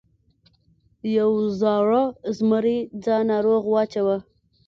[1.17, 2.03] یو زاړه
[2.35, 4.17] زمري ځان ناروغ واچاوه.